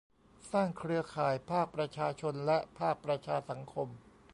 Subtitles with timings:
[0.51, 3.87] สร้างเครือข่ายภาคประชาชนและภาคประชาสังคม